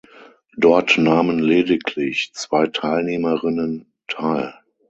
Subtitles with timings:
[0.57, 4.55] Dort nahmen lediglich zwei Teilnehmerinnen teil.